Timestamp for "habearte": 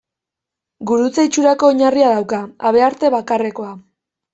2.71-3.17